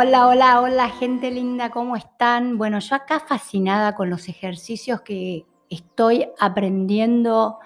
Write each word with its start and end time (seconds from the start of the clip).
Hola, 0.00 0.28
hola, 0.28 0.60
hola, 0.60 0.90
gente 0.90 1.28
linda, 1.28 1.70
¿cómo 1.70 1.96
están? 1.96 2.56
Bueno, 2.56 2.78
yo 2.78 2.94
acá 2.94 3.18
fascinada 3.18 3.96
con 3.96 4.08
los 4.08 4.28
ejercicios 4.28 5.00
que 5.00 5.44
estoy 5.68 6.28
aprendiendo 6.38 7.58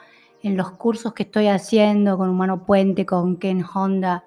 en 0.42 0.56
los 0.56 0.70
cursos 0.70 1.12
que 1.12 1.24
estoy 1.24 1.48
haciendo 1.48 2.16
con 2.16 2.30
Humano 2.30 2.64
Puente, 2.64 3.04
con 3.04 3.36
Ken 3.36 3.62
Honda. 3.62 4.24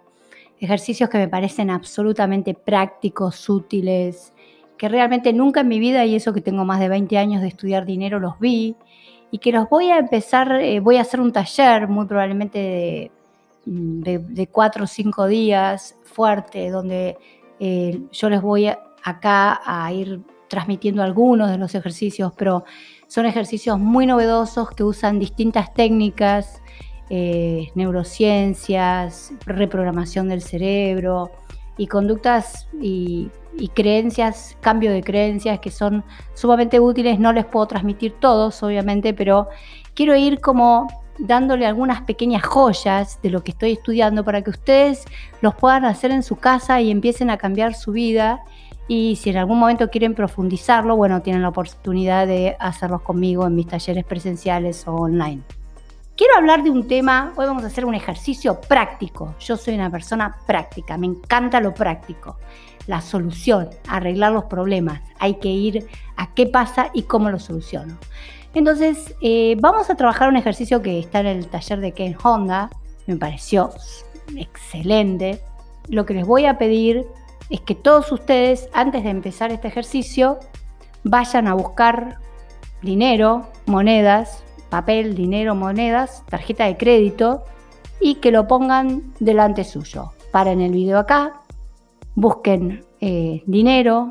Ejercicios 0.60 1.10
que 1.10 1.18
me 1.18 1.28
parecen 1.28 1.72
absolutamente 1.72 2.54
prácticos, 2.54 3.50
útiles, 3.50 4.34
que 4.78 4.88
realmente 4.88 5.34
nunca 5.34 5.62
en 5.62 5.68
mi 5.70 5.80
vida, 5.80 6.06
y 6.06 6.14
eso 6.14 6.32
que 6.32 6.42
tengo 6.42 6.64
más 6.64 6.80
de 6.80 6.90
20 6.90 7.18
años 7.18 7.42
de 7.42 7.48
estudiar 7.48 7.88
dinero, 7.88 8.20
los 8.20 8.38
vi, 8.38 8.76
y 9.32 9.40
que 9.40 9.52
los 9.52 9.68
voy 9.68 9.90
a 9.90 9.98
empezar, 9.98 10.52
eh, 10.62 10.80
voy 10.80 10.98
a 10.98 11.02
hacer 11.02 11.20
un 11.20 11.32
taller 11.32 11.88
muy 11.88 12.06
probablemente 12.06 13.12
de, 13.66 14.20
de 14.20 14.46
cuatro 14.46 14.84
o 14.84 14.88
cinco 14.88 15.26
días 15.26 15.96
fuerte, 16.04 16.70
donde 16.70 17.18
eh, 17.60 18.02
yo 18.12 18.30
les 18.30 18.42
voy 18.42 18.68
acá 18.68 19.62
a 19.66 19.92
ir 19.94 20.22
transmitiendo 20.48 21.04
algunos 21.04 21.50
de 21.50 21.58
los 21.58 21.76
ejercicios, 21.76 22.32
pero 22.38 22.64
son 23.08 23.26
ejercicios 23.26 23.80
muy 23.80 24.06
novedosos 24.06 24.70
que 24.72 24.84
usan 24.84 25.20
distintas 25.20 25.74
técnicas, 25.74 26.62
eh, 27.10 27.70
neurociencias, 27.76 29.32
reprogramación 29.46 30.28
del 30.28 30.42
cerebro 30.42 31.32
y 31.78 31.88
conductas 31.88 32.68
y, 32.82 33.30
y, 33.58 33.68
creencias, 33.70 34.58
cambio 34.62 34.92
de 34.92 35.04
creencias 35.04 35.60
que 35.60 35.72
son 35.72 36.04
sumamente 36.34 36.80
útiles. 36.80 37.20
No 37.20 37.34
les 37.34 37.46
puedo 37.46 37.68
transmitir 37.68 38.14
todos, 38.14 38.64
obviamente, 38.64 39.14
pero 39.14 39.50
quiero 39.94 40.16
ir 40.16 40.40
como 40.40 40.88
dándole 41.18 41.66
algunas 41.66 42.02
pequeñas 42.02 42.44
joyas 42.44 43.20
de 43.22 43.30
lo 43.30 43.44
que 43.44 43.52
estoy 43.52 43.74
estudiando 43.74 44.24
para 44.24 44.42
que 44.42 44.50
ustedes 44.50 45.06
los 45.42 45.56
puedan 45.56 45.86
hacer 45.86 46.12
en 46.12 46.24
su 46.24 46.36
casa 46.36 46.82
y 46.82 46.92
empiecen 46.92 47.30
a 47.30 47.38
cambiar 47.38 47.74
su 47.74 47.92
vida. 47.92 48.42
Y 48.88 49.16
si 49.16 49.32
en 49.32 49.38
algún 49.38 49.60
momento 49.60 49.90
quieren 49.90 50.14
profundizarlo, 50.14 50.96
bueno, 50.96 51.22
tienen 51.22 51.42
la 51.42 51.50
oportunidad 51.50 52.28
de 52.28 52.56
hacerlos 52.60 53.02
conmigo 53.02 53.48
en 53.48 53.56
mis 53.56 53.68
talleres 53.68 54.06
presenciales 54.06 54.88
o 54.88 54.96
online. 54.96 55.42
Quiero 56.18 56.38
hablar 56.38 56.64
de 56.64 56.70
un 56.70 56.88
tema, 56.88 57.34
hoy 57.36 57.46
vamos 57.46 57.64
a 57.66 57.68
hacer 57.68 57.84
un 57.84 57.94
ejercicio 57.94 58.62
práctico. 58.62 59.36
Yo 59.40 59.58
soy 59.58 59.76
una 59.76 59.90
persona 59.90 60.38
práctica, 60.48 60.98
me 60.98 61.08
encanta 61.08 61.60
lo 61.60 61.74
práctico. 61.74 62.38
La 62.88 63.02
solución, 63.02 63.70
arreglar 63.90 64.32
los 64.32 64.46
problemas. 64.46 65.02
Hay 65.20 65.40
que 65.40 65.50
ir 65.50 65.88
a 66.16 66.34
qué 66.34 66.46
pasa 66.46 66.90
y 66.94 67.04
cómo 67.04 67.30
lo 67.30 67.40
soluciono. 67.40 67.98
Entonces, 68.56 69.14
eh, 69.20 69.58
vamos 69.60 69.90
a 69.90 69.96
trabajar 69.96 70.30
un 70.30 70.38
ejercicio 70.38 70.82
que 70.82 70.98
está 70.98 71.20
en 71.20 71.28
el 71.28 71.48
taller 71.48 71.82
de 71.82 71.92
Ken 71.92 72.16
Honda. 72.24 72.70
Me 73.06 73.18
pareció 73.18 73.70
excelente. 74.38 75.42
Lo 75.90 76.06
que 76.06 76.14
les 76.14 76.26
voy 76.26 76.46
a 76.46 76.58
pedir 76.58 77.06
es 77.50 77.60
que 77.60 77.76
todos 77.76 78.12
ustedes, 78.14 78.70
antes 78.74 79.04
de 79.04 79.10
empezar 79.10 79.52
este 79.52 79.68
ejercicio, 79.68 80.40
vayan 81.04 81.50
a 81.50 81.54
buscar 81.54 82.20
dinero, 82.82 83.46
monedas, 83.66 84.42
papel, 84.70 85.16
dinero, 85.16 85.54
monedas, 85.54 86.24
tarjeta 86.30 86.66
de 86.66 86.78
crédito 86.78 87.44
y 88.00 88.16
que 88.16 88.32
lo 88.32 88.48
pongan 88.48 89.14
delante 89.20 89.66
suyo. 89.66 90.14
Paren 90.32 90.62
el 90.62 90.72
video 90.72 90.98
acá, 90.98 91.42
busquen 92.16 92.86
eh, 93.02 93.44
dinero, 93.48 94.08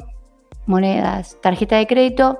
monedas, 0.66 1.38
tarjeta 1.40 1.76
de 1.76 1.86
crédito 1.86 2.38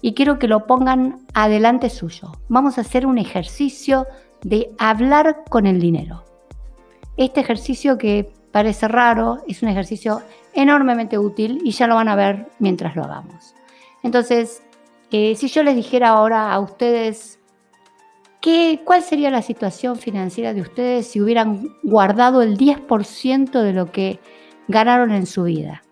y 0.00 0.14
quiero 0.14 0.38
que 0.38 0.48
lo 0.48 0.66
pongan 0.66 1.26
adelante 1.34 1.90
suyo. 1.90 2.32
Vamos 2.48 2.78
a 2.78 2.82
hacer 2.82 3.06
un 3.06 3.18
ejercicio 3.18 4.06
de 4.42 4.70
hablar 4.78 5.44
con 5.48 5.66
el 5.66 5.80
dinero. 5.80 6.24
Este 7.16 7.40
ejercicio 7.40 7.98
que 7.98 8.32
parece 8.52 8.88
raro 8.88 9.38
es 9.48 9.62
un 9.62 9.68
ejercicio 9.68 10.22
enormemente 10.54 11.18
útil 11.18 11.60
y 11.64 11.72
ya 11.72 11.86
lo 11.86 11.94
van 11.94 12.08
a 12.08 12.16
ver 12.16 12.48
mientras 12.58 12.96
lo 12.96 13.04
hagamos. 13.04 13.54
Entonces, 14.02 14.62
eh, 15.10 15.34
si 15.36 15.48
yo 15.48 15.62
les 15.62 15.76
dijera 15.76 16.08
ahora 16.08 16.52
a 16.52 16.60
ustedes 16.60 17.38
¿qué, 18.40 18.80
cuál 18.84 19.02
sería 19.02 19.30
la 19.30 19.42
situación 19.42 19.96
financiera 19.96 20.54
de 20.54 20.60
ustedes 20.60 21.08
si 21.08 21.20
hubieran 21.20 21.68
guardado 21.82 22.42
el 22.42 22.56
10% 22.56 23.60
de 23.60 23.72
lo 23.72 23.90
que 23.90 24.20
ganaron 24.68 25.10
en 25.10 25.26
su 25.26 25.44
vida, 25.44 25.82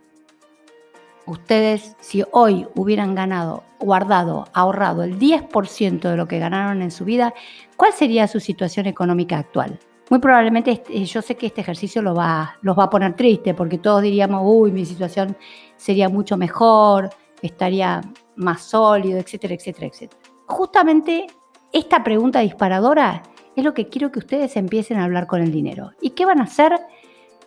ustedes 1.27 1.97
si 2.01 2.25
hoy 2.33 2.67
hubieran 2.75 3.15
ganado, 3.15 3.65
guardado, 3.81 4.47
ahorrado 4.53 5.03
el 5.03 5.19
10% 5.19 6.01
de 6.01 6.17
lo 6.17 6.27
que 6.27 6.39
ganaron 6.39 6.83
en 6.83 6.91
su 6.91 7.05
vida, 7.05 7.35
¿cuál 7.77 7.93
sería 7.93 8.27
su 8.29 8.41
situación 8.41 8.87
económica 8.87 9.39
actual? 9.39 9.79
Muy 10.11 10.19
probablemente 10.19 10.71
este, 10.71 11.05
yo 11.05 11.23
sé 11.23 11.34
que 11.34 11.47
este 11.47 11.63
ejercicio 11.63 12.03
los 12.03 12.19
va 12.19 12.57
a 12.63 12.91
poner 12.91 13.17
triste 13.17 13.55
porque 13.55 13.79
todos 13.79 14.03
diríamos, 14.03 14.43
uy, 14.45 14.71
mi 14.71 14.84
situación 14.84 15.37
sería 15.77 16.09
mucho 16.09 16.37
mejor, 16.37 17.11
estaría 17.41 18.01
más 18.37 18.63
sólido, 18.63 19.19
etcétera, 19.19 19.55
etcétera, 19.55 19.87
etcétera. 19.87 20.21
Justamente 20.47 21.27
esta 21.73 22.05
pregunta 22.05 22.41
disparadora 22.41 23.23
es 23.57 23.65
lo 23.65 23.73
que 23.73 23.89
quiero 23.89 24.13
que 24.13 24.19
ustedes 24.19 24.57
empiecen 24.57 24.99
a 24.99 25.05
hablar 25.05 25.27
con 25.27 25.41
el 25.41 25.51
dinero. 25.51 25.93
¿Y 26.01 26.11
qué 26.11 26.27
van 26.27 26.41
a 26.41 26.45
hacer? 26.45 26.73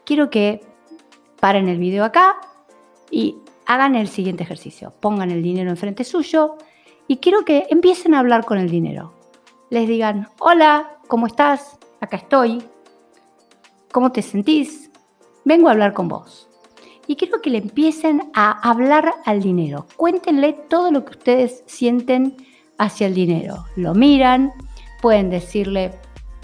Quiero 0.06 0.30
que 0.30 0.62
paren 1.40 1.68
el 1.68 1.78
video 1.78 2.04
acá 2.04 2.38
y 3.12 3.38
hagan 3.68 3.96
el 3.96 4.08
siguiente 4.08 4.44
ejercicio. 4.44 4.94
Pongan 5.00 5.30
el 5.30 5.44
dinero 5.44 5.70
enfrente 5.70 6.04
suyo 6.04 6.56
y 7.08 7.18
quiero 7.18 7.46
que 7.46 7.68
empiecen 7.70 8.16
a 8.16 8.20
hablar 8.20 8.46
con 8.46 8.58
el 8.58 8.70
dinero. 8.70 9.14
Les 9.70 9.88
digan, 9.88 10.30
hola, 10.40 10.98
¿cómo 11.08 11.28
estás? 11.28 11.78
Acá 12.00 12.18
estoy. 12.18 12.64
¿Cómo 13.92 14.12
te 14.12 14.22
sentís? 14.22 14.90
Vengo 15.46 15.68
a 15.68 15.72
hablar 15.72 15.94
con 15.94 16.08
vos. 16.08 16.50
Y 17.08 17.16
quiero 17.16 17.42
que 17.42 17.50
le 17.50 17.60
empiecen 17.60 18.32
a 18.34 18.52
hablar 18.70 19.16
al 19.26 19.42
dinero. 19.42 19.86
Cuéntenle 19.98 20.54
todo 20.54 20.92
lo 20.92 21.06
que 21.06 21.12
ustedes 21.12 21.64
sienten 21.68 22.36
hacia 22.78 23.08
el 23.08 23.14
dinero. 23.14 23.66
Lo 23.76 23.94
miran, 23.94 24.52
pueden 25.02 25.30
decirle, 25.30 25.92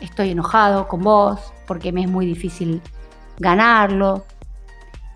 estoy 0.02 0.32
enojado 0.32 0.88
con 0.88 1.02
vos 1.02 1.54
porque 1.68 1.92
me 1.92 2.04
es 2.04 2.10
muy 2.10 2.26
difícil 2.26 2.82
ganarlo, 3.40 4.26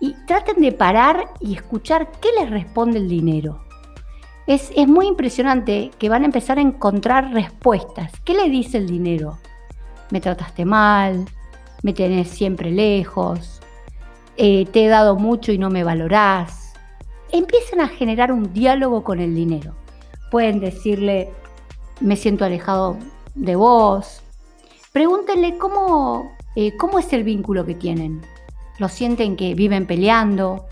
y 0.00 0.14
traten 0.26 0.60
de 0.60 0.72
parar 0.72 1.28
y 1.40 1.54
escuchar 1.54 2.10
qué 2.20 2.28
les 2.38 2.50
responde 2.50 2.98
el 2.98 3.08
dinero. 3.08 3.64
Es, 4.46 4.70
muy 4.86 5.06
impresionante 5.06 5.90
que 5.98 6.08
van 6.08 6.22
a 6.22 6.26
empezar 6.26 6.58
a 6.58 6.62
encontrar 6.62 7.32
respuestas. 7.32 8.12
¿Qué 8.24 8.34
le 8.34 8.48
dice 8.48 8.78
el 8.78 8.86
dinero? 8.86 9.38
Me 10.10 10.20
trataste 10.20 10.64
mal, 10.64 11.26
me 11.82 11.92
tenés 11.92 12.28
siempre 12.30 12.70
lejos, 12.70 13.60
eh, 14.36 14.66
te 14.72 14.86
he 14.86 14.88
dado 14.88 15.16
mucho 15.16 15.52
y 15.52 15.58
no 15.58 15.68
me 15.68 15.84
valorás. 15.84 16.72
Empiezan 17.30 17.80
a 17.80 17.88
generar 17.88 18.32
un 18.32 18.54
diálogo 18.54 19.04
con 19.04 19.20
el 19.20 19.34
dinero. 19.34 19.74
Pueden 20.30 20.60
decirle, 20.60 21.30
me 22.00 22.16
siento 22.16 22.46
alejado 22.46 22.96
de 23.34 23.54
vos. 23.56 24.22
Pregúntenle 24.92 25.58
cómo, 25.58 26.32
eh, 26.56 26.74
cómo 26.78 26.98
es 26.98 27.12
el 27.12 27.22
vínculo 27.22 27.66
que 27.66 27.74
tienen 27.74 28.22
lo 28.78 28.88
sienten 28.88 29.36
que 29.36 29.54
viven 29.54 29.86
peleando, 29.86 30.66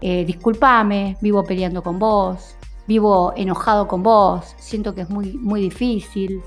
eh, 0.00 0.24
discúlpame, 0.24 1.16
vivo 1.20 1.44
peleando 1.44 1.82
con 1.82 1.98
vos, 1.98 2.56
vivo 2.86 3.32
enojado 3.36 3.88
con 3.88 4.02
vos, 4.02 4.54
siento 4.58 4.94
que 4.94 5.02
es 5.02 5.10
muy, 5.10 5.32
muy 5.32 5.60
difícil. 5.60 6.42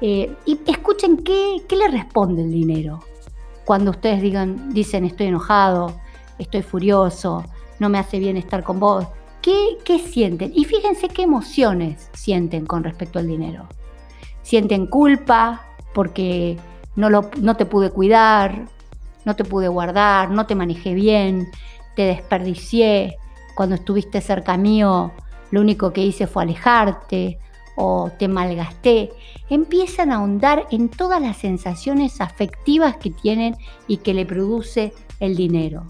Eh, 0.00 0.34
y 0.46 0.58
escuchen 0.66 1.18
qué, 1.18 1.62
qué, 1.68 1.76
le 1.76 1.88
responde 1.88 2.42
el 2.42 2.50
dinero. 2.50 3.00
Cuando 3.66 3.90
ustedes 3.90 4.22
digan, 4.22 4.72
dicen 4.72 5.04
estoy 5.04 5.26
enojado, 5.26 5.92
estoy 6.38 6.62
furioso, 6.62 7.44
no 7.78 7.88
me 7.90 7.98
hace 7.98 8.18
bien 8.18 8.38
estar 8.38 8.64
con 8.64 8.80
vos, 8.80 9.06
¿qué, 9.42 9.78
qué 9.84 9.98
sienten? 9.98 10.52
Y 10.54 10.64
fíjense 10.64 11.08
qué 11.08 11.22
emociones 11.22 12.10
sienten 12.14 12.64
con 12.64 12.82
respecto 12.82 13.18
al 13.18 13.26
dinero. 13.26 13.66
Sienten 14.42 14.86
culpa 14.86 15.66
porque 15.94 16.58
no, 16.96 17.10
lo, 17.10 17.30
no 17.40 17.56
te 17.56 17.66
pude 17.66 17.90
cuidar, 17.90 18.66
no 19.24 19.36
te 19.36 19.44
pude 19.44 19.68
guardar, 19.68 20.30
no 20.30 20.46
te 20.46 20.54
manejé 20.54 20.94
bien, 20.94 21.48
te 21.96 22.02
desperdicié, 22.02 23.16
cuando 23.54 23.74
estuviste 23.74 24.20
cerca 24.20 24.56
mío 24.56 25.12
lo 25.50 25.60
único 25.60 25.92
que 25.92 26.02
hice 26.02 26.26
fue 26.26 26.44
alejarte 26.44 27.38
o 27.76 28.10
te 28.18 28.28
malgasté, 28.28 29.12
empiezan 29.48 30.12
a 30.12 30.16
ahondar 30.16 30.66
en 30.70 30.88
todas 30.88 31.20
las 31.20 31.36
sensaciones 31.38 32.20
afectivas 32.20 32.96
que 32.96 33.10
tienen 33.10 33.56
y 33.86 33.98
que 33.98 34.14
le 34.14 34.26
produce 34.26 34.92
el 35.18 35.36
dinero. 35.36 35.84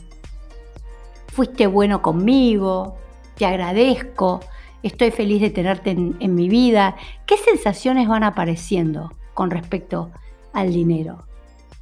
Fuiste 1.28 1.66
bueno 1.66 2.00
conmigo, 2.02 2.96
te 3.36 3.46
agradezco, 3.46 4.40
estoy 4.82 5.10
feliz 5.10 5.40
de 5.40 5.50
tenerte 5.50 5.90
en, 5.90 6.16
en 6.20 6.34
mi 6.34 6.48
vida. 6.48 6.96
¿Qué 7.26 7.36
sensaciones 7.36 8.08
van 8.08 8.24
apareciendo 8.24 9.12
con 9.34 9.50
respecto 9.50 10.10
al 10.52 10.72
dinero? 10.72 11.29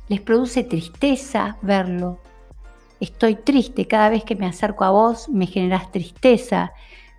Les 0.08 0.20
produce 0.20 0.64
tristeza 0.64 1.56
verlo. 1.62 2.18
Estoy 3.00 3.36
triste 3.36 3.86
cada 3.86 4.08
vez 4.08 4.24
que 4.24 4.34
me 4.34 4.46
acerco 4.46 4.84
a 4.84 4.90
vos, 4.90 5.28
me 5.28 5.46
generas 5.46 5.92
tristeza 5.92 6.72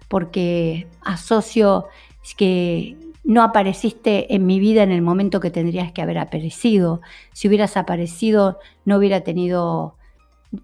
porque 0.07 0.87
asocio 1.01 1.87
que 2.35 2.97
no 3.23 3.43
apareciste 3.43 4.33
en 4.33 4.45
mi 4.45 4.59
vida 4.59 4.83
en 4.83 4.91
el 4.91 5.01
momento 5.01 5.39
que 5.39 5.51
tendrías 5.51 5.91
que 5.91 6.01
haber 6.01 6.17
aparecido. 6.17 7.01
Si 7.33 7.47
hubieras 7.47 7.77
aparecido, 7.77 8.59
no 8.85 8.97
hubiera 8.97 9.21
tenido 9.21 9.95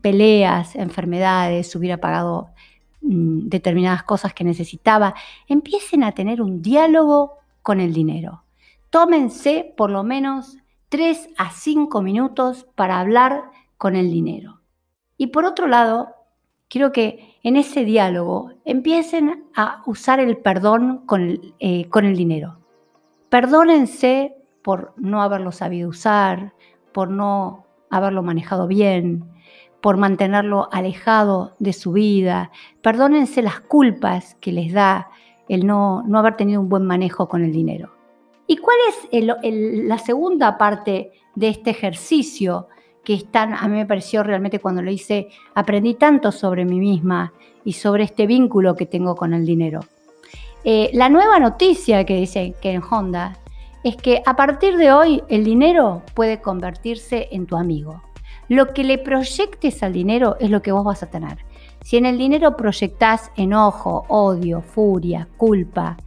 peleas, 0.01 0.75
enfermedades, 0.75 1.75
hubiera 1.75 1.97
pagado 1.97 2.49
mm, 3.01 3.47
determinadas 3.49 4.03
cosas 4.03 4.33
que 4.33 4.43
necesitaba, 4.43 5.13
empiecen 5.47 6.03
a 6.03 6.11
tener 6.13 6.41
un 6.41 6.61
diálogo 6.61 7.37
con 7.61 7.79
el 7.79 7.93
dinero. 7.93 8.43
Tómense 8.89 9.73
por 9.77 9.91
lo 9.91 10.03
menos 10.03 10.57
3 10.89 11.29
a 11.37 11.51
5 11.51 12.01
minutos 12.01 12.67
para 12.75 12.99
hablar 12.99 13.51
con 13.77 13.95
el 13.95 14.11
dinero. 14.11 14.61
Y 15.17 15.27
por 15.27 15.45
otro 15.45 15.67
lado, 15.67 16.09
quiero 16.69 16.91
que 16.91 17.37
en 17.43 17.57
ese 17.57 17.85
diálogo 17.85 18.51
empiecen 18.65 19.45
a 19.55 19.81
usar 19.85 20.19
el 20.19 20.37
perdón 20.37 21.05
con 21.05 21.21
el, 21.21 21.53
eh, 21.59 21.89
con 21.89 22.05
el 22.05 22.15
dinero. 22.15 22.59
Perdónense 23.29 24.35
por 24.61 24.93
no 24.97 25.21
haberlo 25.21 25.51
sabido 25.51 25.89
usar, 25.89 26.53
por 26.91 27.09
no 27.09 27.65
haberlo 27.89 28.23
manejado 28.23 28.67
bien, 28.67 29.29
por 29.81 29.97
mantenerlo 29.97 30.67
alejado 30.71 31.55
de 31.59 31.73
su 31.73 31.91
vida. 31.91 32.51
Perdónense 32.81 33.41
las 33.41 33.59
culpas 33.59 34.35
que 34.41 34.51
les 34.51 34.73
da 34.73 35.09
el 35.47 35.67
no, 35.67 36.03
no 36.07 36.17
haber 36.17 36.35
tenido 36.35 36.61
un 36.61 36.69
buen 36.69 36.85
manejo 36.85 37.27
con 37.27 37.43
el 37.43 37.51
dinero. 37.51 37.94
¿Y 38.47 38.57
cuál 38.57 38.77
es 39.11 39.23
la 39.23 39.97
segunda 39.97 40.57
parte 40.57 41.11
de 41.35 41.49
este 41.49 41.71
ejercicio 41.71 42.67
que 43.03 43.13
están, 43.13 43.53
a 43.53 43.67
mí 43.67 43.75
me 43.75 43.85
pareció 43.85 44.23
realmente 44.23 44.59
cuando 44.59 44.81
lo 44.81 44.91
hice, 44.91 45.29
aprendí 45.53 45.95
tanto 45.95 46.31
sobre 46.31 46.65
mí 46.65 46.79
misma 46.79 47.33
y 47.63 47.73
sobre 47.73 48.03
este 48.03 48.27
vínculo 48.27 48.75
que 48.75 48.85
tengo 48.85 49.15
con 49.15 49.33
el 49.33 49.45
dinero? 49.45 49.81
Eh, 50.63 50.89
la 50.93 51.09
nueva 51.09 51.39
noticia 51.39 52.05
que 52.05 52.15
dice 52.15 52.55
que 52.61 52.71
en 52.71 52.81
Honda 52.81 53.37
es 53.83 53.95
que 53.95 54.23
a 54.25 54.35
partir 54.35 54.77
de 54.77 54.91
hoy 54.91 55.21
el 55.29 55.43
dinero 55.43 56.01
puede 56.15 56.41
convertirse 56.41 57.27
en 57.31 57.45
tu 57.45 57.55
amigo. 57.55 58.01
Lo 58.47 58.73
que 58.73 58.83
le 58.83 58.97
proyectes 58.97 59.83
al 59.83 59.93
dinero 59.93 60.37
es 60.39 60.49
lo 60.49 60.61
que 60.61 60.71
vos 60.71 60.83
vas 60.83 61.03
a 61.03 61.09
tener. 61.09 61.37
Si 61.81 61.97
en 61.97 62.07
el 62.07 62.17
dinero 62.17 62.57
proyectás 62.57 63.31
enojo, 63.35 64.05
odio, 64.07 64.61
furia, 64.61 65.27
culpa, 65.37 65.97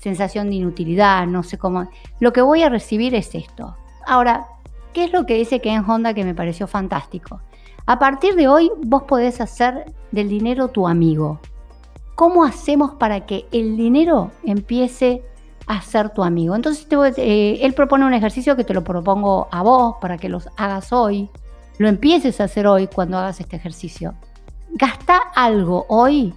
sensación 0.00 0.48
de 0.48 0.56
inutilidad, 0.56 1.26
no 1.26 1.42
sé 1.42 1.58
cómo, 1.58 1.88
lo 2.18 2.32
que 2.32 2.40
voy 2.40 2.62
a 2.62 2.68
recibir 2.68 3.14
es 3.14 3.34
esto. 3.34 3.76
Ahora, 4.06 4.46
¿qué 4.92 5.04
es 5.04 5.12
lo 5.12 5.26
que 5.26 5.34
dice 5.34 5.60
Ken 5.60 5.84
Honda 5.88 6.14
que 6.14 6.24
me 6.24 6.34
pareció 6.34 6.66
fantástico? 6.66 7.40
A 7.86 7.98
partir 7.98 8.34
de 8.34 8.48
hoy 8.48 8.70
vos 8.84 9.02
podés 9.04 9.40
hacer 9.40 9.92
del 10.10 10.28
dinero 10.28 10.68
tu 10.68 10.88
amigo. 10.88 11.40
¿Cómo 12.14 12.44
hacemos 12.44 12.92
para 12.94 13.26
que 13.26 13.46
el 13.52 13.76
dinero 13.76 14.30
empiece 14.44 15.22
a 15.66 15.80
ser 15.82 16.10
tu 16.10 16.22
amigo? 16.22 16.54
Entonces 16.54 16.86
eh, 17.16 17.58
él 17.62 17.74
propone 17.74 18.04
un 18.04 18.14
ejercicio 18.14 18.56
que 18.56 18.64
te 18.64 18.74
lo 18.74 18.84
propongo 18.84 19.48
a 19.50 19.62
vos 19.62 19.96
para 20.00 20.18
que 20.18 20.28
los 20.28 20.48
hagas 20.56 20.92
hoy, 20.92 21.30
lo 21.78 21.88
empieces 21.88 22.40
a 22.40 22.44
hacer 22.44 22.66
hoy 22.66 22.88
cuando 22.88 23.18
hagas 23.18 23.40
este 23.40 23.56
ejercicio. 23.56 24.14
Gasta 24.72 25.18
algo 25.34 25.86
hoy 25.88 26.34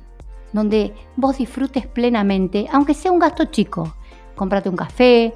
donde 0.54 0.94
vos 1.18 1.38
disfrutes 1.38 1.88
plenamente, 1.88 2.68
aunque 2.72 2.94
sea 2.94 3.12
un 3.12 3.20
gasto 3.20 3.46
chico. 3.46 3.96
Cómprate 4.36 4.70
un 4.70 4.76
café, 4.76 5.34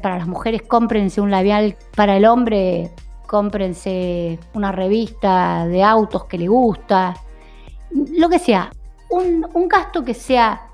para 0.00 0.18
las 0.18 0.28
mujeres 0.28 0.62
cómprense 0.62 1.20
un 1.20 1.30
labial, 1.30 1.76
para 1.94 2.16
el 2.16 2.24
hombre 2.24 2.90
cómprense 3.26 4.38
una 4.54 4.70
revista 4.70 5.66
de 5.66 5.82
autos 5.82 6.26
que 6.26 6.38
le 6.38 6.48
gusta, 6.48 7.14
lo 7.90 8.28
que 8.28 8.38
sea. 8.38 8.70
Un, 9.10 9.46
un 9.54 9.68
gasto 9.68 10.04
que 10.04 10.14
sea 10.14 10.68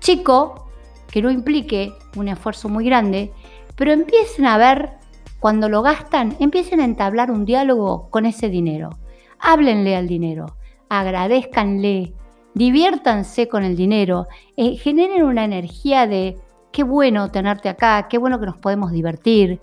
chico, 0.00 0.70
que 1.10 1.22
no 1.22 1.30
implique 1.30 1.92
un 2.16 2.28
esfuerzo 2.28 2.68
muy 2.68 2.84
grande, 2.84 3.32
pero 3.76 3.92
empiecen 3.92 4.46
a 4.46 4.58
ver, 4.58 4.92
cuando 5.40 5.68
lo 5.68 5.82
gastan, 5.82 6.36
empiecen 6.40 6.80
a 6.80 6.84
entablar 6.84 7.30
un 7.30 7.44
diálogo 7.44 8.08
con 8.10 8.26
ese 8.26 8.48
dinero. 8.48 8.90
Háblenle 9.38 9.96
al 9.96 10.08
dinero, 10.08 10.56
agradezcanle, 10.88 12.14
diviértanse 12.56 13.48
con 13.48 13.64
el 13.64 13.76
dinero, 13.76 14.28
eh, 14.56 14.76
generen 14.76 15.24
una 15.24 15.44
energía 15.44 16.06
de 16.06 16.38
qué 16.72 16.84
bueno 16.84 17.30
tenerte 17.30 17.68
acá, 17.68 18.08
qué 18.08 18.16
bueno 18.16 18.40
que 18.40 18.46
nos 18.46 18.56
podemos 18.56 18.92
divertir. 18.92 19.60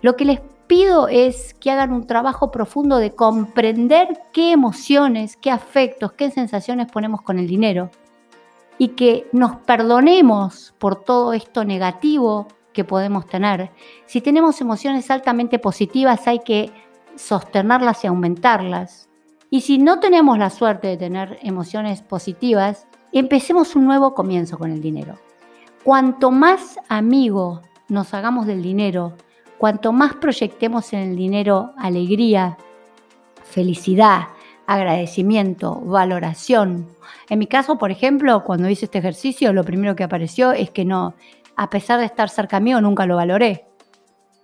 Lo 0.00 0.16
que 0.16 0.24
les 0.24 0.40
pido 0.66 1.08
es 1.08 1.52
que 1.52 1.70
hagan 1.70 1.92
un 1.92 2.06
trabajo 2.06 2.50
profundo 2.50 2.96
de 2.96 3.14
comprender 3.14 4.22
qué 4.32 4.52
emociones, 4.52 5.36
qué 5.36 5.50
afectos, 5.50 6.12
qué 6.12 6.30
sensaciones 6.30 6.90
ponemos 6.90 7.20
con 7.20 7.38
el 7.38 7.46
dinero 7.46 7.90
y 8.78 8.88
que 8.88 9.26
nos 9.32 9.56
perdonemos 9.56 10.74
por 10.78 11.04
todo 11.04 11.34
esto 11.34 11.66
negativo 11.66 12.48
que 12.72 12.84
podemos 12.84 13.26
tener. 13.26 13.70
Si 14.06 14.22
tenemos 14.22 14.62
emociones 14.62 15.10
altamente 15.10 15.58
positivas 15.58 16.26
hay 16.26 16.38
que 16.38 16.72
sostenerlas 17.16 18.02
y 18.04 18.06
aumentarlas. 18.06 19.09
Y 19.50 19.62
si 19.62 19.78
no 19.78 19.98
tenemos 19.98 20.38
la 20.38 20.48
suerte 20.48 20.86
de 20.86 20.96
tener 20.96 21.38
emociones 21.42 22.02
positivas, 22.02 22.86
empecemos 23.12 23.74
un 23.74 23.84
nuevo 23.84 24.14
comienzo 24.14 24.56
con 24.56 24.70
el 24.70 24.80
dinero. 24.80 25.18
Cuanto 25.82 26.30
más 26.30 26.78
amigo 26.88 27.62
nos 27.88 28.14
hagamos 28.14 28.46
del 28.46 28.62
dinero, 28.62 29.14
cuanto 29.58 29.92
más 29.92 30.14
proyectemos 30.14 30.92
en 30.92 31.00
el 31.00 31.16
dinero 31.16 31.72
alegría, 31.76 32.58
felicidad, 33.42 34.28
agradecimiento, 34.66 35.80
valoración. 35.80 36.86
En 37.28 37.40
mi 37.40 37.48
caso, 37.48 37.76
por 37.76 37.90
ejemplo, 37.90 38.44
cuando 38.44 38.68
hice 38.68 38.84
este 38.84 38.98
ejercicio, 38.98 39.52
lo 39.52 39.64
primero 39.64 39.96
que 39.96 40.04
apareció 40.04 40.52
es 40.52 40.70
que 40.70 40.84
no, 40.84 41.14
a 41.56 41.70
pesar 41.70 41.98
de 41.98 42.06
estar 42.06 42.28
cerca 42.28 42.60
mío, 42.60 42.80
nunca 42.80 43.04
lo 43.04 43.16
valoré. 43.16 43.69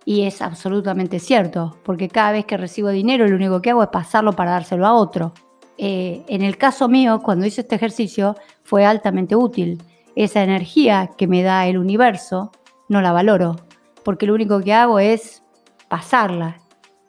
Y 0.09 0.23
es 0.23 0.41
absolutamente 0.41 1.19
cierto, 1.19 1.79
porque 1.83 2.09
cada 2.09 2.31
vez 2.31 2.47
que 2.47 2.57
recibo 2.57 2.91
dinero 2.91 3.27
lo 3.27 3.35
único 3.35 3.61
que 3.61 3.71
hago 3.71 3.83
es 3.83 3.89
pasarlo 3.89 4.35
para 4.35 4.53
dárselo 4.53 4.87
a 4.87 4.95
otro. 4.95 5.33
Eh, 5.79 6.23
en 6.29 6.43
el 6.43 6.57
caso 6.57 6.89
mío, 6.89 7.23
cuando 7.25 7.45
hice 7.45 7.63
este 7.63 7.75
ejercicio, 7.75 8.37
fue 8.63 8.87
altamente 8.87 9.35
útil. 9.35 9.83
Esa 10.15 10.45
energía 10.45 11.11
que 11.19 11.27
me 11.27 11.43
da 11.43 11.67
el 11.67 11.77
universo, 11.77 12.53
no 12.89 13.03
la 13.03 13.11
valoro, 13.11 13.57
porque 14.05 14.27
lo 14.27 14.35
único 14.35 14.61
que 14.61 14.73
hago 14.73 15.01
es 15.01 15.43
pasarla. 15.89 16.61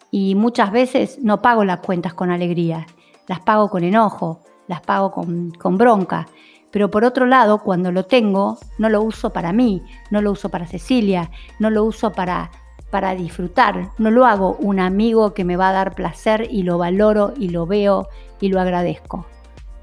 Y 0.09 0.33
muchas 0.33 0.71
veces 0.71 1.19
no 1.21 1.39
pago 1.39 1.63
las 1.65 1.81
cuentas 1.81 2.15
con 2.15 2.31
alegría, 2.31 2.87
las 3.27 3.41
pago 3.41 3.69
con 3.69 3.83
enojo, 3.83 4.41
las 4.67 4.81
pago 4.81 5.11
con, 5.11 5.51
con 5.51 5.77
bronca. 5.77 6.27
Pero 6.71 6.89
por 6.89 7.05
otro 7.05 7.27
lado, 7.27 7.59
cuando 7.59 7.91
lo 7.91 8.07
tengo, 8.07 8.57
no 8.79 8.89
lo 8.89 9.03
uso 9.03 9.31
para 9.31 9.53
mí, 9.53 9.83
no 10.09 10.19
lo 10.19 10.31
uso 10.31 10.49
para 10.49 10.65
Cecilia, 10.65 11.29
no 11.59 11.69
lo 11.69 11.83
uso 11.83 12.11
para 12.11 12.49
para 12.89 13.15
disfrutar. 13.15 13.89
No 13.97 14.11
lo 14.11 14.25
hago 14.25 14.55
un 14.59 14.79
amigo 14.79 15.33
que 15.33 15.43
me 15.43 15.57
va 15.57 15.69
a 15.69 15.73
dar 15.73 15.95
placer 15.95 16.47
y 16.49 16.63
lo 16.63 16.77
valoro 16.77 17.33
y 17.37 17.49
lo 17.49 17.65
veo 17.65 18.07
y 18.39 18.49
lo 18.49 18.59
agradezco. 18.59 19.25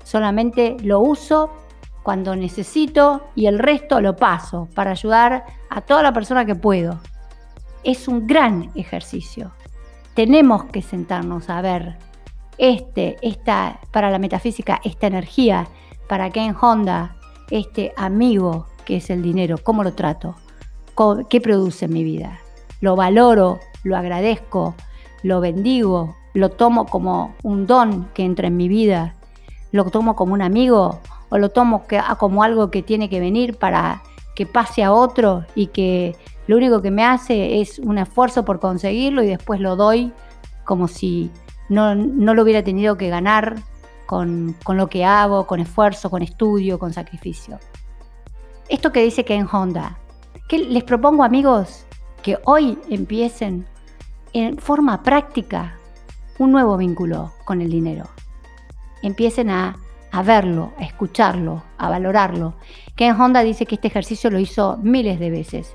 Solamente 0.02 0.76
lo 0.82 1.00
uso 1.00 1.50
cuando 2.02 2.36
necesito 2.36 3.24
y 3.34 3.46
el 3.46 3.58
resto 3.58 4.00
lo 4.00 4.16
paso 4.16 4.68
para 4.74 4.92
ayudar 4.92 5.44
a 5.70 5.80
toda 5.80 6.02
la 6.02 6.12
persona 6.12 6.44
que 6.44 6.54
puedo. 6.54 7.00
Es 7.82 8.08
un 8.08 8.26
gran 8.26 8.70
ejercicio. 8.74 9.52
Tenemos 10.14 10.64
que 10.64 10.82
sentarnos 10.82 11.50
a 11.50 11.60
ver 11.60 11.98
este, 12.56 13.16
esta, 13.20 13.80
para 13.90 14.10
la 14.10 14.18
metafísica, 14.18 14.80
esta 14.84 15.08
energía, 15.08 15.66
para 16.08 16.30
Ken 16.30 16.54
Honda, 16.60 17.16
este 17.50 17.92
amigo 17.96 18.66
que 18.84 18.96
es 18.96 19.10
el 19.10 19.22
dinero, 19.22 19.56
cómo 19.62 19.82
lo 19.82 19.94
trato, 19.94 20.36
qué 21.28 21.40
produce 21.40 21.86
en 21.86 21.92
mi 21.92 22.04
vida 22.04 22.43
lo 22.84 22.96
valoro, 22.96 23.60
lo 23.82 23.96
agradezco, 23.96 24.74
lo 25.22 25.40
bendigo, 25.40 26.16
lo 26.34 26.50
tomo 26.50 26.84
como 26.84 27.34
un 27.42 27.66
don 27.66 28.10
que 28.12 28.24
entra 28.24 28.48
en 28.48 28.58
mi 28.58 28.68
vida, 28.68 29.14
lo 29.72 29.86
tomo 29.86 30.14
como 30.14 30.34
un 30.34 30.42
amigo 30.42 31.00
o 31.30 31.38
lo 31.38 31.48
tomo 31.48 31.84
como 32.18 32.42
algo 32.42 32.70
que 32.70 32.82
tiene 32.82 33.08
que 33.08 33.20
venir 33.20 33.56
para 33.56 34.02
que 34.36 34.44
pase 34.44 34.82
a 34.84 34.92
otro 34.92 35.46
y 35.54 35.68
que 35.68 36.14
lo 36.46 36.58
único 36.58 36.82
que 36.82 36.90
me 36.90 37.02
hace 37.04 37.62
es 37.62 37.78
un 37.78 37.96
esfuerzo 37.96 38.44
por 38.44 38.60
conseguirlo 38.60 39.22
y 39.22 39.28
después 39.28 39.60
lo 39.60 39.76
doy 39.76 40.12
como 40.64 40.86
si 40.86 41.30
no, 41.70 41.94
lo 41.94 42.42
hubiera 42.42 42.62
tenido 42.62 42.98
que 42.98 43.08
ganar 43.08 43.54
con, 44.04 44.54
con, 44.62 44.76
lo 44.76 44.88
que 44.90 45.06
hago, 45.06 45.46
con 45.46 45.58
esfuerzo, 45.58 46.10
con 46.10 46.20
estudio, 46.20 46.78
con 46.78 46.92
sacrificio. 46.92 47.58
Esto 48.68 48.92
que 48.92 49.02
dice 49.02 49.24
Ken 49.24 49.48
Honda, 49.50 49.96
que 50.48 50.58
les 50.58 50.84
propongo 50.84 51.24
amigos 51.24 51.86
que 52.24 52.38
hoy 52.46 52.78
empiecen 52.88 53.66
en 54.32 54.56
forma 54.56 55.02
práctica 55.02 55.76
un 56.38 56.52
nuevo 56.52 56.78
vínculo 56.78 57.34
con 57.44 57.60
el 57.60 57.70
dinero. 57.70 58.08
Empiecen 59.02 59.50
a, 59.50 59.76
verlo, 60.24 60.72
a 60.78 60.84
escucharlo, 60.84 61.62
a 61.76 61.90
valorarlo. 61.90 62.54
Ken 62.96 63.20
Honda 63.20 63.42
dice 63.42 63.66
que 63.66 63.74
este 63.74 63.88
ejercicio 63.88 64.30
lo 64.30 64.38
hizo 64.38 64.78
miles 64.78 65.20
de 65.20 65.30
veces. 65.30 65.74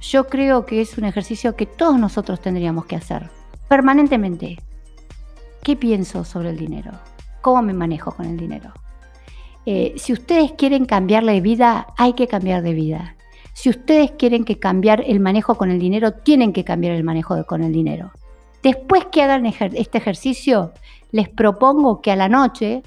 Yo 0.00 0.28
creo 0.28 0.64
que 0.64 0.80
es 0.80 0.96
un 0.96 1.04
ejercicio 1.04 1.54
que 1.54 1.66
todos 1.66 1.98
nosotros 1.98 2.40
tendríamos 2.40 2.86
que 2.86 2.96
hacer 2.96 3.28
permanentemente. 3.68 4.56
¿Qué 5.62 5.76
pienso 5.76 6.24
sobre 6.24 6.48
el 6.48 6.56
dinero? 6.56 6.92
¿Cómo 7.42 7.60
me 7.60 7.74
manejo 7.74 8.12
con 8.12 8.24
el 8.24 8.38
dinero? 8.38 8.72
Eh, 9.66 9.92
si 9.98 10.14
ustedes 10.14 10.52
quieren 10.52 10.86
cambiar 10.86 11.22
de 11.26 11.42
vida, 11.42 11.88
hay 11.98 12.14
que 12.14 12.28
cambiar 12.28 12.62
de 12.62 12.72
vida. 12.72 13.16
Si 13.60 13.68
ustedes 13.68 14.12
quieren 14.12 14.46
que 14.46 14.58
cambiar 14.58 15.04
el 15.06 15.20
manejo 15.20 15.56
con 15.56 15.70
el 15.70 15.78
dinero, 15.78 16.12
tienen 16.12 16.54
que 16.54 16.64
cambiar 16.64 16.94
el 16.94 17.04
manejo 17.04 17.44
con 17.44 17.62
el 17.62 17.74
dinero. 17.74 18.10
Después 18.62 19.04
que 19.12 19.20
hagan 19.20 19.44
este 19.44 19.98
ejercicio, 19.98 20.72
les 21.10 21.28
propongo 21.28 22.00
que 22.00 22.10
a 22.10 22.16
la 22.16 22.30
noche, 22.30 22.82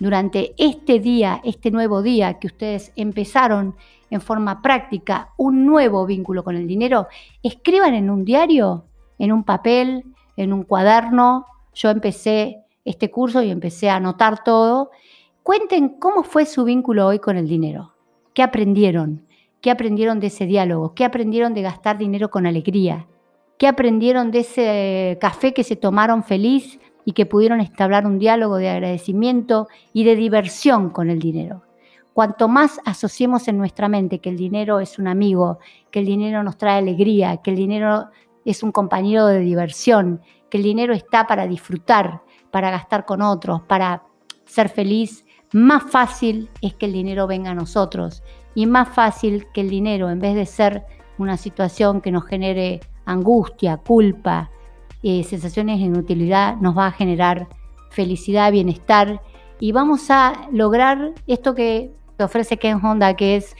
durante 0.00 0.54
este 0.58 0.98
día, 0.98 1.40
este 1.44 1.70
nuevo 1.70 2.02
día 2.02 2.40
que 2.40 2.48
ustedes 2.48 2.90
empezaron 2.96 3.76
en 4.10 4.20
forma 4.20 4.60
práctica 4.60 5.28
un 5.36 5.64
nuevo 5.66 6.04
vínculo 6.04 6.42
con 6.42 6.56
el 6.56 6.66
dinero, 6.66 7.06
escriban 7.44 7.94
en 7.94 8.10
un 8.10 8.24
diario, 8.24 8.86
en 9.20 9.30
un 9.30 9.44
papel, 9.44 10.04
en 10.36 10.52
un 10.52 10.64
cuaderno. 10.64 11.46
Yo 11.74 11.90
empecé 11.90 12.64
este 12.84 13.08
curso 13.12 13.40
y 13.40 13.52
empecé 13.52 13.88
a 13.88 13.94
anotar 13.94 14.42
todo. 14.42 14.90
Cuenten 15.44 15.90
cómo 16.00 16.24
fue 16.24 16.44
su 16.44 16.64
vínculo 16.64 17.06
hoy 17.06 17.20
con 17.20 17.36
el 17.36 17.46
dinero, 17.46 17.92
qué 18.34 18.42
aprendieron, 18.42 19.29
qué 19.60 19.70
aprendieron 19.70 20.20
de 20.20 20.28
ese 20.28 20.46
diálogo, 20.46 20.94
qué 20.94 21.04
aprendieron 21.04 21.54
de 21.54 21.62
gastar 21.62 21.98
dinero 21.98 22.30
con 22.30 22.46
alegría, 22.46 23.06
qué 23.58 23.66
aprendieron 23.66 24.30
de 24.30 24.40
ese 24.40 25.18
café 25.20 25.52
que 25.52 25.64
se 25.64 25.76
tomaron 25.76 26.24
feliz 26.24 26.80
y 27.04 27.12
que 27.12 27.26
pudieron 27.26 27.60
establecer 27.60 28.06
un 28.06 28.18
diálogo 28.18 28.56
de 28.56 28.70
agradecimiento 28.70 29.68
y 29.92 30.04
de 30.04 30.16
diversión 30.16 30.90
con 30.90 31.10
el 31.10 31.18
dinero. 31.18 31.62
Cuanto 32.12 32.48
más 32.48 32.80
asociemos 32.84 33.48
en 33.48 33.58
nuestra 33.58 33.88
mente 33.88 34.18
que 34.18 34.30
el 34.30 34.36
dinero 34.36 34.80
es 34.80 34.98
un 34.98 35.06
amigo, 35.06 35.58
que 35.90 36.00
el 36.00 36.06
dinero 36.06 36.42
nos 36.42 36.58
trae 36.58 36.78
alegría, 36.78 37.38
que 37.38 37.50
el 37.50 37.56
dinero 37.56 38.08
es 38.44 38.62
un 38.62 38.72
compañero 38.72 39.26
de 39.26 39.40
diversión, 39.40 40.20
que 40.48 40.58
el 40.58 40.64
dinero 40.64 40.92
está 40.92 41.26
para 41.26 41.46
disfrutar, 41.46 42.22
para 42.50 42.70
gastar 42.70 43.04
con 43.04 43.22
otros, 43.22 43.62
para 43.62 44.02
ser 44.44 44.68
feliz, 44.68 45.24
más 45.52 45.84
fácil 45.84 46.48
es 46.60 46.74
que 46.74 46.86
el 46.86 46.92
dinero 46.92 47.26
venga 47.26 47.50
a 47.50 47.54
nosotros 47.54 48.22
y 48.54 48.66
más 48.66 48.88
fácil 48.88 49.46
que 49.52 49.60
el 49.60 49.70
dinero, 49.70 50.10
en 50.10 50.18
vez 50.18 50.34
de 50.34 50.46
ser 50.46 50.84
una 51.18 51.36
situación 51.36 52.00
que 52.00 52.10
nos 52.10 52.24
genere 52.26 52.80
angustia, 53.04 53.76
culpa, 53.76 54.50
eh, 55.02 55.24
sensaciones 55.24 55.78
de 55.78 55.86
inutilidad, 55.86 56.56
nos 56.56 56.76
va 56.76 56.86
a 56.86 56.92
generar 56.92 57.48
felicidad, 57.90 58.52
bienestar 58.52 59.20
y 59.58 59.72
vamos 59.72 60.10
a 60.10 60.48
lograr 60.52 61.12
esto 61.26 61.54
que 61.54 61.92
te 62.16 62.24
ofrece 62.24 62.56
Ken 62.56 62.84
Honda, 62.84 63.14
que 63.14 63.36
es 63.36 63.56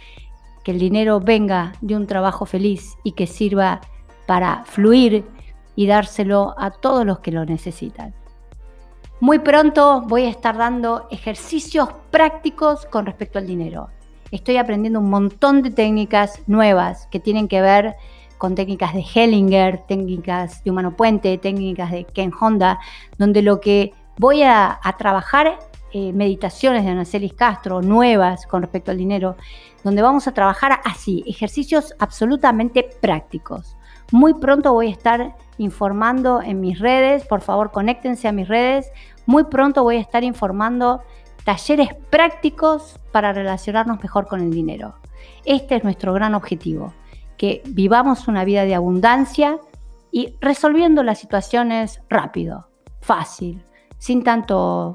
que 0.65 0.73
el 0.73 0.79
dinero 0.79 1.21
venga 1.21 1.73
de 1.81 1.97
un 1.97 2.07
trabajo 2.07 2.47
feliz 2.47 2.97
y 3.05 3.13
que 3.13 3.27
sirva 3.27 3.81
para 4.27 4.65
fluir 4.65 5.25
y 5.77 5.87
dárselo 5.87 6.55
a 6.59 6.71
todos 6.71 7.07
los 7.07 7.21
que 7.21 7.33
lo 7.33 7.45
necesitan. 7.45 8.15
Muy 9.21 9.39
pronto 9.39 10.03
voy 10.03 10.25
a 10.25 10.31
estar 10.31 10.57
dando 10.57 11.07
ejercicios 11.11 11.89
prácticos 12.11 12.87
con 12.87 13.07
respecto 13.07 13.39
al 13.39 13.47
dinero. 13.47 13.89
Estoy 14.31 14.59
aprendiendo 14.59 15.01
un 15.01 15.11
montón 15.11 15.63
de 15.63 15.71
técnicas 15.71 16.41
nuevas 16.47 17.09
que 17.11 17.19
tienen 17.19 17.49
que 17.49 17.61
ver 17.61 17.97
con 18.39 18.55
técnicas 18.55 18.95
de 18.95 19.05
Hellinger, 19.15 19.85
técnicas 19.87 20.63
de 20.65 20.71
Humano 20.71 20.97
Puente, 20.97 21.37
técnicas 21.37 21.91
de 21.91 22.05
Ken 22.05 22.33
Honda, 22.39 22.79
donde 23.19 23.43
lo 23.43 23.61
que 23.61 23.93
voy 24.19 24.43
a, 24.43 24.81
trabajar, 24.99 25.59
eh, 25.93 26.13
meditaciones 26.13 26.85
de 26.85 26.91
Anacelis 26.91 27.35
Castro, 27.35 27.83
nuevas 27.83 28.47
con 28.47 28.63
respecto 28.63 28.93
al 28.93 28.99
dinero, 28.99 29.37
donde 29.83 30.01
vamos 30.01 30.29
a 30.29 30.33
trabajar 30.33 30.81
así, 30.85 31.25
ejercicios 31.27 31.95
absolutamente 31.99 32.89
prácticos. 33.01 33.77
Muy 34.13 34.35
pronto 34.35 34.73
voy 34.73 34.89
a 34.89 34.93
estar 34.93 35.37
informando 35.59 36.41
en 36.41 36.61
mis 36.61 36.79
redes, 36.79 37.27
por 37.27 37.43
favor 37.43 37.71
conéctense 37.71 38.27
a 38.27 38.33
mis 38.33 38.49
redes. 38.49 38.91
Muy 39.27 39.45
pronto 39.45 39.85
voy 39.85 39.97
a 39.97 40.01
estar 40.01 40.25
informando 40.25 41.03
talleres 41.51 41.89
prácticos 42.11 43.01
para 43.11 43.33
relacionarnos 43.33 44.01
mejor 44.01 44.29
con 44.29 44.41
el 44.41 44.53
dinero. 44.53 44.95
Este 45.45 45.75
es 45.75 45.83
nuestro 45.83 46.13
gran 46.13 46.37
objetivo 46.37 46.95
que 47.37 47.61
vivamos 47.67 48.29
una 48.29 48.45
vida 48.45 48.65
de 48.65 48.77
abundancia 48.77 49.59
y 50.13 50.37
resolviendo 50.41 51.03
las 51.03 51.19
situaciones 51.19 52.03
rápido, 52.09 52.69
fácil, 53.01 53.65
sin 53.99 54.23
tanto, 54.23 54.95